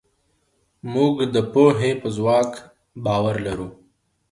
موږ 0.93 1.13
د 1.33 1.35
پوهې 1.53 1.91
په 2.01 2.07
ځواک 2.15 2.51
باور 3.05 3.35
لرو. 3.45 3.67